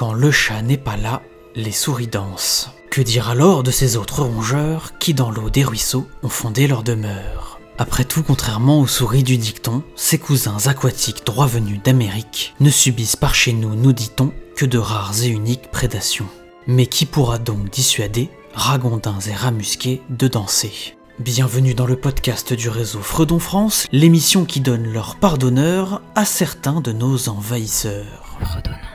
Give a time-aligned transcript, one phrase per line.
[0.00, 1.20] Quand le chat n'est pas là,
[1.54, 2.70] les souris dansent.
[2.90, 6.82] Que dire alors de ces autres rongeurs qui, dans l'eau des ruisseaux, ont fondé leur
[6.82, 7.60] demeure?
[7.76, 13.14] Après tout, contrairement aux souris du dicton, ces cousins aquatiques droit venus d'Amérique ne subissent
[13.14, 16.28] par chez nous, nous dit-on, que de rares et uniques prédations.
[16.66, 20.96] Mais qui pourra donc dissuader ragondins et ramusqués de danser?
[21.18, 26.24] Bienvenue dans le podcast du réseau Fredon France, l'émission qui donne leur part d'honneur à
[26.24, 28.38] certains de nos envahisseurs.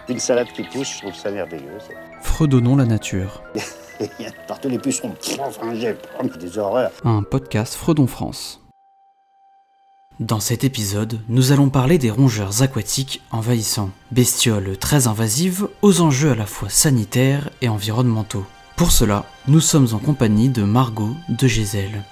[0.08, 1.80] Une salade qui pousse, je trouve ça merveilleux.
[1.80, 1.94] ça.
[2.22, 3.42] Fredonnons la nature.
[4.48, 5.16] Partout les pucerons,
[6.38, 6.92] des horreurs.
[7.04, 8.62] un podcast Fredon France.
[10.20, 16.32] Dans cet épisode, nous allons parler des rongeurs aquatiques envahissants, bestioles très invasives aux enjeux
[16.32, 18.46] à la fois sanitaires et environnementaux.
[18.78, 22.04] Pour cela, nous sommes en compagnie de Margot de Gézel.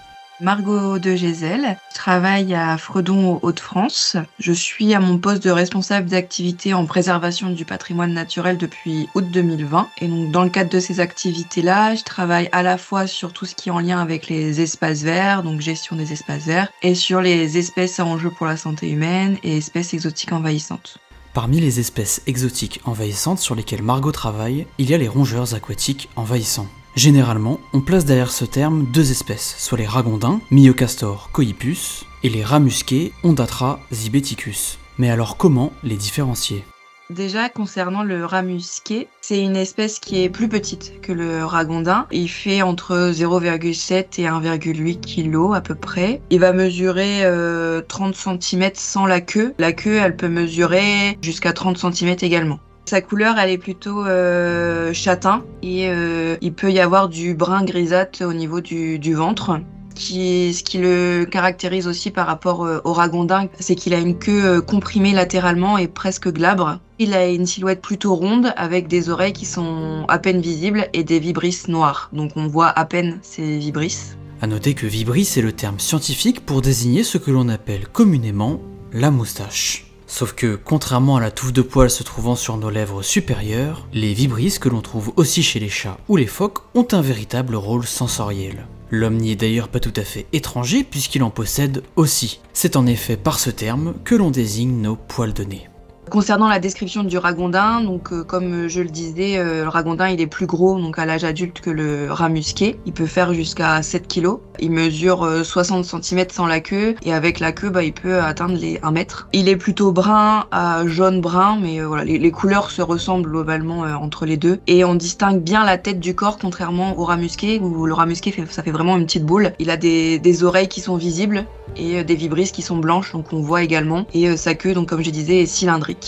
[0.44, 4.18] Margot de Gézel, je travaille à Fredon, Hauts-de-France.
[4.40, 9.24] Je suis à mon poste de responsable d'activité en préservation du patrimoine naturel depuis août
[9.32, 9.88] 2020.
[10.02, 13.46] Et donc, dans le cadre de ces activités-là, je travaille à la fois sur tout
[13.46, 16.94] ce qui est en lien avec les espaces verts, donc gestion des espaces verts, et
[16.94, 20.98] sur les espèces à enjeu pour la santé humaine et espèces exotiques envahissantes.
[21.34, 26.10] Parmi les espèces exotiques envahissantes sur lesquelles Margot travaille, il y a les rongeurs aquatiques
[26.18, 26.68] envahissants.
[26.96, 32.44] Généralement, on place derrière ce terme deux espèces, soit les ragondins, Myocastor coipus, et les
[32.44, 34.78] rats musqués, Ondatra zibeticus.
[35.00, 36.64] Mais alors comment les différencier?
[37.10, 42.08] Déjà, concernant le rat musqué, c'est une espèce qui est plus petite que le ragondin.
[42.12, 46.22] Il fait entre 0,7 et 1,8 kg à peu près.
[46.30, 49.54] Il va mesurer euh, 30 cm sans la queue.
[49.58, 52.60] La queue, elle peut mesurer jusqu'à 30 cm également.
[52.86, 57.64] Sa couleur, elle est plutôt euh, châtain et euh, il peut y avoir du brun
[57.64, 59.60] grisâtre au niveau du, ventre.
[59.96, 64.60] Ce qui le caractérise aussi par rapport euh, au ragondin, c'est qu'il a une queue
[64.60, 66.80] comprimée latéralement et presque glabre.
[67.00, 71.06] Il a une silhouette plutôt ronde avec des oreilles qui sont à peine visibles et
[71.06, 72.10] des vibrisses noires.
[72.12, 74.18] Donc on voit à peine ces vibrisses.
[74.42, 78.60] À noter que vibris est le terme scientifique pour désigner ce que l'on appelle communément
[78.92, 79.93] la moustache.
[80.14, 84.14] Sauf que, contrairement à la touffe de poils se trouvant sur nos lèvres supérieures, les
[84.14, 87.88] vibrisses que l'on trouve aussi chez les chats ou les phoques ont un véritable rôle
[87.88, 88.68] sensoriel.
[88.92, 92.42] L'homme n'y est d'ailleurs pas tout à fait étranger puisqu'il en possède aussi.
[92.54, 95.68] C'est en effet par ce terme que l'on désigne nos poils de nez.
[96.14, 100.22] Concernant la description du ragondin, donc euh, comme je le disais, euh, le ragondin il
[100.22, 102.80] est plus gros donc à l'âge adulte que le rat musqué.
[102.86, 104.38] Il peut faire jusqu'à 7 kg.
[104.60, 108.20] Il mesure euh, 60 cm sans la queue et avec la queue bah, il peut
[108.20, 109.28] atteindre les 1 mètre.
[109.34, 113.30] Il est plutôt brun à jaune brun mais euh, voilà les, les couleurs se ressemblent
[113.30, 117.06] globalement euh, entre les deux et on distingue bien la tête du corps contrairement au
[117.06, 119.54] rat musqué où le rat musqué fait, ça fait vraiment une petite boule.
[119.58, 121.46] Il a des, des oreilles qui sont visibles
[121.76, 124.74] et euh, des vibrisses qui sont blanches donc on voit également et euh, sa queue
[124.74, 126.03] donc comme je disais est cylindrique.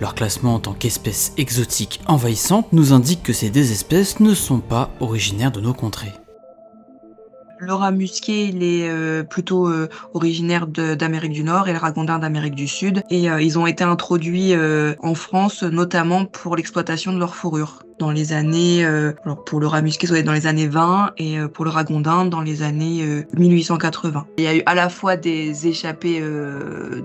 [0.00, 4.60] Leur classement en tant qu'espèces exotiques envahissantes nous indique que ces deux espèces ne sont
[4.60, 6.12] pas originaires de nos contrées.
[7.66, 12.18] Le rat musqué, il est euh, plutôt euh, originaire d'Amérique du Nord et le ragondin
[12.18, 13.02] d'Amérique du Sud.
[13.08, 14.52] Et euh, ils ont été introduits
[15.00, 17.82] en France, notamment pour l'exploitation de leur fourrure.
[17.98, 18.86] Dans les années,
[19.46, 22.24] pour le rat musqué, ça doit être dans les années 20 et pour le ragondin
[22.24, 24.26] dans les années euh, 1880.
[24.36, 26.20] Il y a eu à la fois des échappées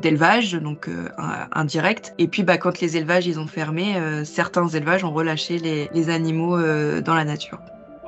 [0.01, 3.95] d'élevage, donc in- indirectes, et puis bah, quand les élevages ils ont fermé,
[4.25, 7.59] certains élevages ont relâché les, les animaux dans la nature.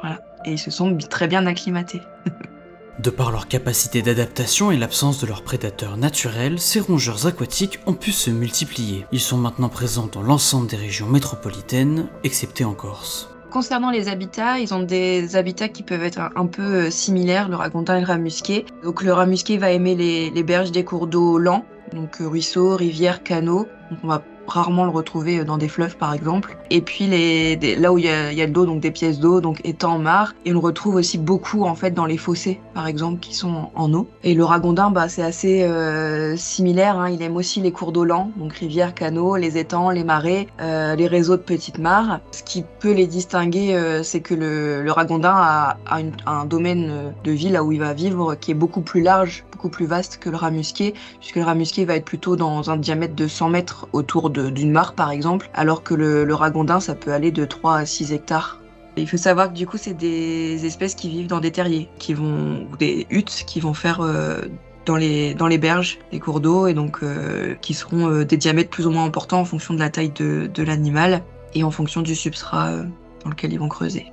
[0.02, 0.20] Voilà.
[0.46, 2.02] Et ils se sont très bien acclimatés.
[3.00, 7.94] De par leur capacité d'adaptation et l'absence de leurs prédateurs naturels, ces rongeurs aquatiques ont
[7.94, 9.08] pu se multiplier.
[9.12, 13.30] Ils sont maintenant présents dans l'ensemble des régions métropolitaines, excepté en Corse.
[13.50, 17.56] Concernant les habitats, ils ont des habitats qui peuvent être un, peu euh, similaires, le
[17.56, 18.66] ragondin et le rat musqué.
[18.84, 22.28] Donc le rat musqué va aimer les, les berges des cours d'eau lents, donc euh,
[22.28, 23.68] ruisseaux, rivières, canaux.
[23.90, 26.58] Donc on va rarement le retrouver euh, dans des fleuves par exemple.
[26.70, 27.08] Et puis
[27.78, 30.34] là où il y a, de l'eau, donc des pièces d'eau, donc étangs, mares.
[30.46, 33.70] Et on le retrouve aussi beaucoup en fait dans les fossés par exemple qui sont
[33.76, 34.08] en, eau.
[34.24, 36.98] Et le ragondin, bah, c'est assez euh, similaire.
[36.98, 37.10] hein.
[37.10, 40.96] Il aime aussi les cours d'eau lents, donc rivières, canaux, les étangs, les marais, euh,
[40.96, 42.20] les réseaux de petites mares.
[42.32, 47.32] Ce qui peut les distinguer, c'est que le, le ragondin a, a un domaine de
[47.32, 50.38] vie là où il va vivre qui est beaucoup plus large, plus vaste que le
[50.38, 53.88] rat musqué, puisque le rat musqué va être plutôt dans un diamètre de 100 mètres
[53.94, 57.86] autour d'une mare par exemple, alors que le, ragondin ça peut aller de 3 à
[57.86, 58.60] 6 hectares.
[58.98, 62.14] Il faut savoir que du coup c'est des espèces qui vivent dans des terriers, qui
[62.14, 64.42] vont ou des huttes qui vont faire euh,
[64.86, 68.38] dans les dans les berges, les cours d'eau et donc euh, qui seront euh, des
[68.38, 71.24] diamètres plus ou moins importants en fonction de la taille de, de l'animal
[71.54, 72.78] et en fonction du substrat
[73.24, 74.12] dans lequel ils vont creuser.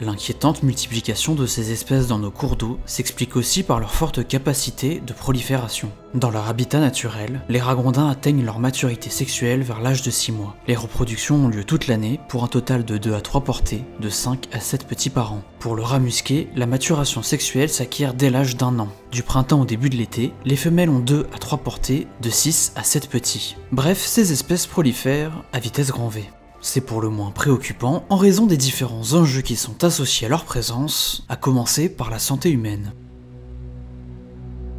[0.00, 5.00] L'inquiétante multiplication de ces espèces dans nos cours d'eau s'explique aussi par leur forte capacité
[5.00, 5.90] de prolifération.
[6.14, 10.54] Dans leur habitat naturel, les ragondins atteignent leur maturité sexuelle vers l'âge de 6 mois.
[10.68, 14.08] Les reproductions ont lieu toute l'année pour un total de 2 à 3 portées, de
[14.10, 15.42] 5 à 7 petits par an.
[15.60, 18.88] Pour le rat musqué, la maturation sexuelle s'acquiert dès l'âge d'un an.
[19.10, 22.72] Du printemps au début de l'été, les femelles ont 2 à 3 portées, de 6
[22.76, 23.56] à 7 petits.
[23.72, 26.24] Bref, ces espèces prolifèrent à vitesse grand V.
[26.60, 30.44] C'est pour le moins préoccupant en raison des différents enjeux qui sont associés à leur
[30.44, 32.92] présence, à commencer par la santé humaine.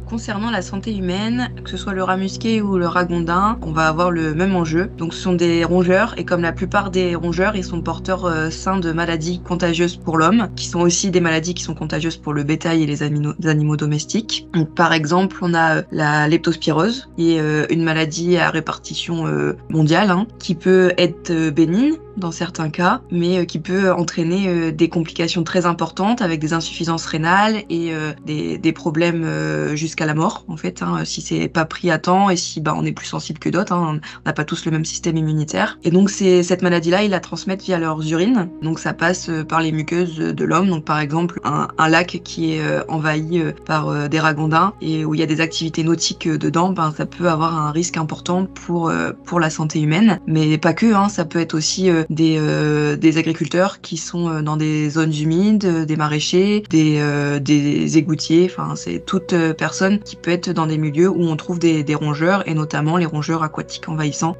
[0.08, 3.88] Concernant la santé humaine, que ce soit le rat musqué ou le ragondin, on va
[3.88, 4.90] avoir le même enjeu.
[4.96, 8.48] Donc ce sont des rongeurs et comme la plupart des rongeurs, ils sont porteurs euh,
[8.48, 12.32] sains de maladies contagieuses pour l'homme, qui sont aussi des maladies qui sont contagieuses pour
[12.32, 14.48] le bétail et les animaux, domestiques.
[14.54, 19.26] Donc par exemple, on a euh, la leptospirose, qui est euh, une maladie à répartition
[19.68, 25.44] mondiale, hein, qui peut être bénigne dans certains cas, mais qui peut entraîner des complications
[25.44, 27.92] très importantes avec des insuffisances rénales et
[28.26, 29.26] des, des problèmes
[29.74, 32.74] jusqu'à la mort en fait hein, si c'est pas pris à temps et si bah
[32.76, 35.78] on est plus sensible que d'autres hein, on n'a pas tous le même système immunitaire.
[35.84, 38.48] Et donc cette maladie là ils la transmettent via leurs urines.
[38.62, 40.68] Donc ça passe euh, par les muqueuses de l'homme.
[40.68, 45.14] Donc par exemple un, lac qui est euh, envahi euh, par des ragondins et où
[45.14, 48.92] il y a des activités nautiques dedans ben ça peut avoir un risque important pour
[49.24, 50.20] pour la santé humaine.
[50.26, 52.38] Mais pas que hein, ça peut être aussi des
[52.96, 59.04] des agriculteurs qui sont dans des zones humides des maraîchers des des égoutiers enfin c'est
[59.04, 62.96] toute personne qui peut être dans des milieux où on trouve des, rongeurs, et notamment
[62.96, 64.36] les rongeurs aquatiques envahissants.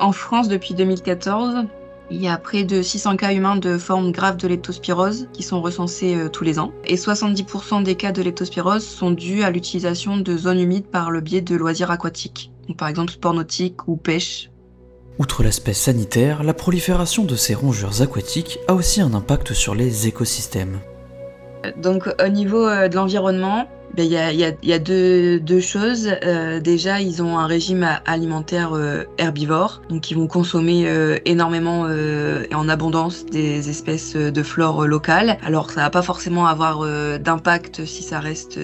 [0.00, 1.66] En France, depuis 2014,
[2.10, 5.62] il y a près de 600 cas humains de forme grave de leptospirose qui sont
[5.62, 6.72] recensés euh, tous les ans.
[6.84, 11.20] Et 70% des cas de leptospirose sont dus à l'utilisation de zones humides par le
[11.20, 14.50] biais de loisirs aquatiques, par exemple sport nautique ou pêche.
[15.18, 20.08] Outre l'aspect sanitaire, la prolifération de ces rongeurs aquatiques a aussi un impact sur les
[20.08, 20.80] écosystèmes.
[21.76, 26.08] Donc au niveau euh, de l'environnement, ben, il y, a, y, a, deux, deux choses.
[26.24, 31.88] Euh, déjà, ils ont un régime alimentaire euh, herbivore, donc ils vont consommer euh, énormément
[31.88, 35.38] et en abondance des espèces de flore locales.
[35.44, 36.84] Alors, ça va pas forcément avoir
[37.18, 38.58] d'impact si ça reste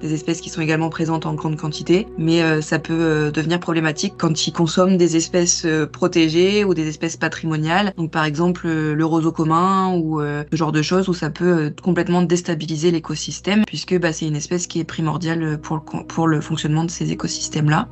[0.00, 4.46] des espèces qui sont également présentes en grande quantité, mais ça peut devenir problématique quand
[4.46, 7.92] ils consomment des espèces protégées ou des espèces patrimoniales.
[7.96, 12.22] Donc, par exemple, le roseau commun ou ce genre de choses où ça peut complètement
[12.22, 16.84] déstabiliser l'écosystème, puisque bah, c'est une espèce qui est primordial pour le, pour le fonctionnement
[16.84, 17.88] de ces écosystèmes-là.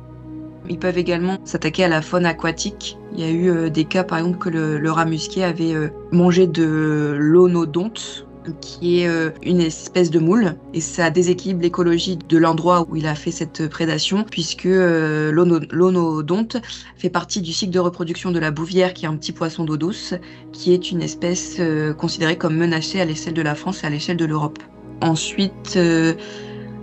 [0.69, 2.97] Ils peuvent également s'attaquer à la faune aquatique.
[3.13, 5.89] Il y a eu euh, des cas, par exemple, que le, rat musqué avait euh,
[6.11, 8.27] mangé de l'onodonte,
[8.61, 13.07] qui est euh, une espèce de moule, et ça déséquilibre l'écologie de l'endroit où il
[13.07, 16.57] a fait cette prédation, puisque l'onodonte
[16.97, 19.77] fait partie du cycle de reproduction de la bouvière, qui est un petit poisson d'eau
[19.77, 20.13] douce,
[20.51, 21.59] qui est une espèce
[21.97, 24.59] considérée comme menacée à l'échelle de la France et à l'échelle de l'Europe.
[25.01, 25.77] Ensuite,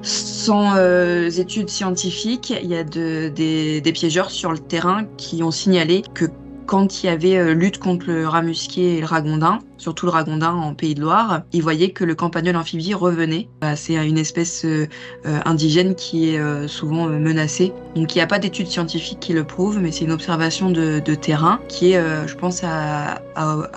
[0.03, 6.03] sans euh, études scientifiques, il y a des, piégeurs sur le terrain qui ont signalé
[6.15, 6.27] que
[6.67, 10.13] quand il y avait euh, lutte contre le rat musqué et le ragondin, surtout le
[10.13, 13.49] ragondin en Pays de Loire, ils voyaient que le campagnol amphibie revenait.
[13.61, 14.87] Bah, c'est une espèce euh,
[15.25, 17.73] indigène qui est souvent menacée.
[17.95, 21.01] Donc il n'y a pas d'études scientifiques qui le prouvent, mais c'est une observation de,
[21.15, 23.21] terrain qui est, je pense, à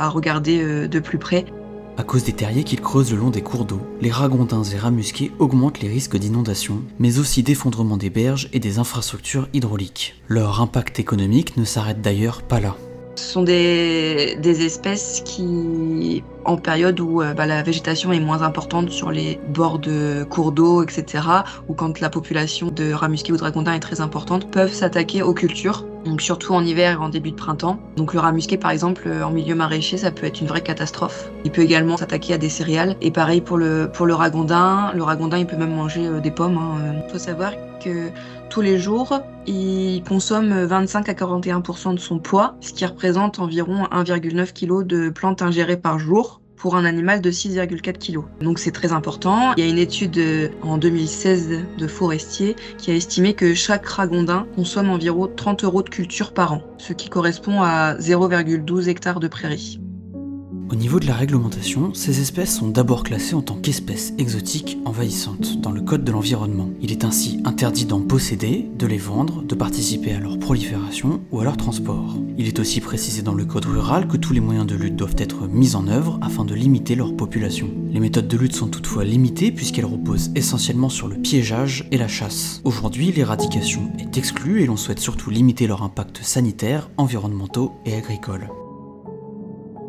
[0.10, 1.45] regarder de plus près.
[1.97, 4.92] À cause des terriers qu'ils creusent le long des cours d'eau, les ragondins et rats
[4.92, 10.21] musqués augmentent les risques d'inondation, mais aussi d'effondrement des berges et des infrastructures hydrauliques.
[10.27, 12.75] Leur impact économique ne s'arrête d'ailleurs pas là.
[13.15, 18.89] Ce sont des, espèces qui, en période où euh, bah, la végétation est moins importante
[18.89, 21.24] sur les bords de cours d'eau, etc.,
[21.67, 25.34] ou quand la population de rats ou de ragondins est très importante, peuvent s'attaquer aux
[25.34, 27.79] cultures donc surtout en hiver et en début de printemps.
[27.98, 30.62] Donc le rat musqué par exemple euh, en milieu maraîcher ça peut être une vraie
[30.62, 31.31] catastrophe.
[31.43, 34.91] Il peut également s'attaquer à des céréales et pareil pour le pour le ragondin.
[34.93, 36.60] Le ragondin il peut même manger euh, des pommes.
[36.79, 37.03] Il hein.
[37.12, 37.51] faut savoir
[37.84, 38.10] que
[38.50, 43.84] tous les jours il consomme 25 à 41% de son poids, ce qui représente environ
[43.86, 48.24] 1,9 kg de plantes ingérées par jour pour un animal de 6,4 kg.
[48.42, 49.54] Donc c'est très important.
[49.58, 53.86] Il y a une étude euh, en 2016 de Forestier qui a estimé que chaque
[53.86, 59.20] ragondin consomme environ 30 euros de culture par an, ce qui correspond à 0,12 hectares
[59.20, 59.80] de prairies.
[60.67, 65.62] Au niveau de la réglementation, ces espèces sont d'abord classées en tant qu'espèces exotiques envahissantes
[65.62, 66.72] dans le Code de l'environnement.
[66.81, 71.39] Il est ainsi interdit d'en posséder, de les vendre, de participer à leur prolifération ou
[71.39, 72.17] à leur transport.
[72.39, 75.15] Il est aussi précisé dans le Code rural que tous les moyens de lutte doivent
[75.19, 77.69] être mis en œuvre afin de limiter leur population.
[77.91, 82.07] Les méthodes de lutte sont toutefois limitées puisqu'elles reposent essentiellement sur le piégeage et la
[82.07, 82.62] chasse.
[82.63, 88.50] Aujourd'hui, l'éradication est exclue et l'on souhaite surtout limiter leur impact sanitaire, environnementaux et agricoles.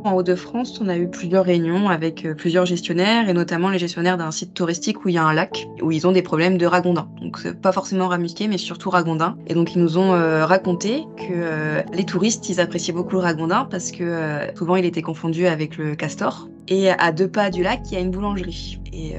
[0.07, 4.17] En Haut-de-France, on a eu plusieurs réunions avec euh, plusieurs gestionnaires, et notamment les gestionnaires
[4.17, 6.65] d'un site touristique où il y a un lac, où ils ont des problèmes de
[6.65, 7.09] ragondins.
[7.21, 9.37] Donc pas forcément ramusqués, mais surtout ragondins.
[9.49, 13.23] Et donc ils nous ont euh, raconté que euh, les touristes, ils appréciaient beaucoup le
[13.23, 16.49] ragondin parce que souvent il était confondu avec le castor.
[16.69, 18.79] Et à deux pas du lac, il y a une boulangerie.
[18.93, 19.15] Et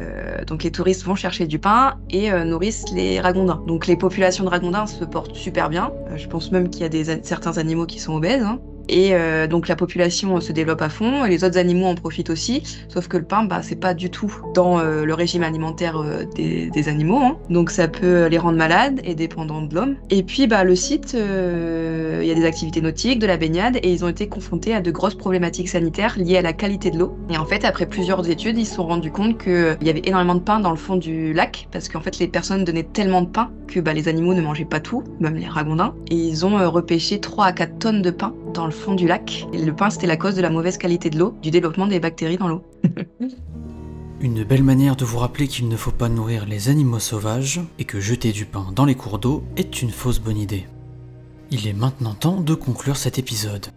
[0.47, 3.61] donc les touristes vont chercher du pain et nourrissent les ragondins.
[3.67, 5.91] Donc les populations de ragondins se portent super bien.
[6.15, 8.43] je pense même qu'il y a certains animaux qui sont obèses.
[8.43, 8.59] Hein.
[8.89, 12.29] Et euh, donc la population se développe à fond, et les autres animaux en profitent
[12.29, 15.97] aussi, sauf que le pain, bah, c'est pas du tout dans euh, le régime alimentaire
[15.97, 17.37] euh, des, animaux, hein.
[17.49, 19.95] donc ça peut les rendre malades et dépendants de l'homme.
[20.09, 23.91] Et puis bah, le site, il y a des activités nautiques, de la baignade, et
[23.91, 27.17] ils ont été confrontés à de grosses problématiques sanitaires liées à la qualité de l'eau.
[27.29, 30.35] Et en fait, après plusieurs études, ils se sont rendus compte qu'il y avait énormément
[30.35, 33.27] de pain dans le fond du lac, parce qu'en fait les personnes donnaient tellement de
[33.27, 36.71] pain que bah, les animaux ne mangeaient pas tout, même les ragondins, et ils ont
[36.71, 38.33] repêché 3 à 4 tonnes de pain
[38.65, 39.47] le fond du lac.
[39.53, 41.99] Et le pain, c'était la cause de la mauvaise qualité de l'eau, du développement des
[41.99, 42.63] bactéries dans l'eau.
[44.19, 47.85] Une belle manière de vous rappeler qu'il ne faut pas nourrir les animaux sauvages et
[47.85, 50.65] que jeter du pain dans les cours d'eau est une fausse bonne idée.
[51.51, 53.67] Il est maintenant temps de conclure cet épisode.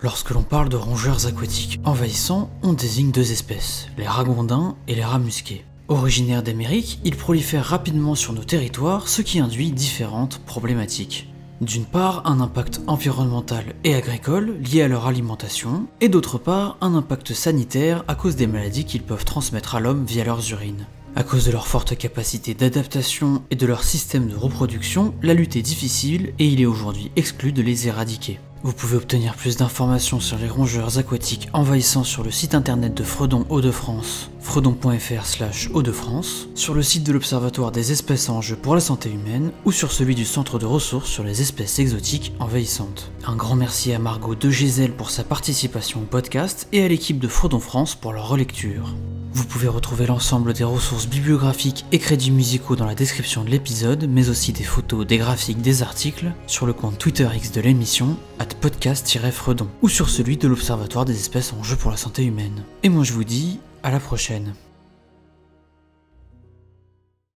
[0.00, 5.04] Lorsque l'on parle de rongeurs aquatiques envahissants, on désigne deux espèces, les ragondins et les
[5.04, 5.66] rats musqués.
[5.88, 11.27] Originaires d'Amérique, ils prolifèrent rapidement sur nos territoires, ce qui induit différentes problématiques.
[11.60, 16.94] D'une part, un impact environnemental et agricole lié à leur alimentation, et d'autre part, un
[16.94, 20.86] impact sanitaire à cause des maladies qu'ils peuvent transmettre à l'homme via leurs urines.
[21.16, 25.56] À cause de leur forte capacité d'adaptation et de leur système de reproduction, la lutte
[25.56, 28.38] est difficile et il est aujourd'hui exclu de les éradiquer.
[28.64, 33.04] Vous pouvez obtenir plus d'informations sur les rongeurs aquatiques envahissants sur le site internet de
[33.04, 38.74] Fredon Hauts-de-France, fredon.fr slash Hauts-de-France, sur le site de l'Observatoire des espèces en jeu pour
[38.74, 43.12] la santé humaine ou sur celui du Centre de ressources sur les espèces exotiques envahissantes.
[43.24, 47.20] Un grand merci à Margot de Gisèle pour sa participation au podcast et à l'équipe
[47.20, 48.92] de Fredon France pour leur relecture.
[49.32, 54.08] Vous pouvez retrouver l'ensemble des ressources bibliographiques et crédits musicaux dans la description de l'épisode,
[54.08, 58.16] mais aussi des photos, des graphiques, des articles sur le compte Twitter X de l'émission,
[58.38, 62.64] at podcast-fredon, ou sur celui de l'Observatoire des espèces en jeu pour la santé humaine.
[62.82, 64.54] Et moi je vous dis à la prochaine.